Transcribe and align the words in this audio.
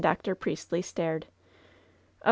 Dr. 0.01 0.33
Priestly 0.33 0.81
stared. 0.81 1.27
"Oh! 1.29 1.33